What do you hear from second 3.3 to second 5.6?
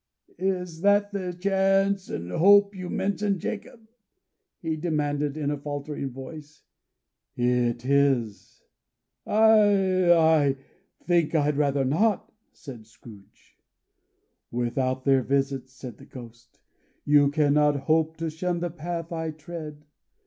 Jacob?" he demanded, in a